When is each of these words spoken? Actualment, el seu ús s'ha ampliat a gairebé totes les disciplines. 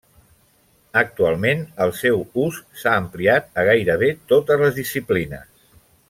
Actualment, 1.01 1.59
el 1.85 1.91
seu 1.99 2.23
ús 2.45 2.57
s'ha 2.83 2.95
ampliat 3.05 3.55
a 3.61 3.67
gairebé 3.71 4.09
totes 4.35 4.65
les 4.67 4.77
disciplines. 4.83 5.51